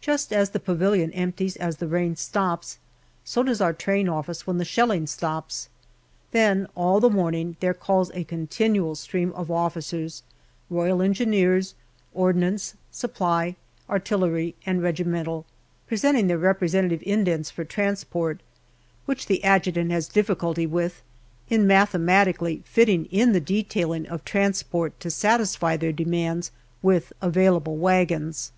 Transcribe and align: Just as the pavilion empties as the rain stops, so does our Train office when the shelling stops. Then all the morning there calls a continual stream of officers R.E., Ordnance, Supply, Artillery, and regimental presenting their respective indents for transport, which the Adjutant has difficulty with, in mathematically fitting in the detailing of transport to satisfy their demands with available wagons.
Just 0.00 0.32
as 0.32 0.48
the 0.48 0.60
pavilion 0.60 1.10
empties 1.12 1.54
as 1.54 1.76
the 1.76 1.86
rain 1.88 2.16
stops, 2.16 2.78
so 3.22 3.42
does 3.42 3.60
our 3.60 3.74
Train 3.74 4.08
office 4.08 4.46
when 4.46 4.56
the 4.56 4.64
shelling 4.64 5.06
stops. 5.06 5.68
Then 6.30 6.68
all 6.74 7.00
the 7.00 7.10
morning 7.10 7.54
there 7.60 7.74
calls 7.74 8.10
a 8.14 8.24
continual 8.24 8.94
stream 8.94 9.30
of 9.32 9.50
officers 9.50 10.22
R.E., 10.74 11.62
Ordnance, 12.14 12.74
Supply, 12.90 13.56
Artillery, 13.90 14.54
and 14.64 14.82
regimental 14.82 15.44
presenting 15.86 16.28
their 16.28 16.38
respective 16.38 17.02
indents 17.02 17.50
for 17.50 17.64
transport, 17.66 18.40
which 19.04 19.26
the 19.26 19.44
Adjutant 19.44 19.90
has 19.90 20.08
difficulty 20.08 20.64
with, 20.66 21.02
in 21.50 21.66
mathematically 21.66 22.62
fitting 22.64 23.04
in 23.10 23.32
the 23.34 23.38
detailing 23.40 24.06
of 24.06 24.24
transport 24.24 24.98
to 25.00 25.10
satisfy 25.10 25.76
their 25.76 25.92
demands 25.92 26.52
with 26.80 27.12
available 27.20 27.76
wagons. 27.76 28.52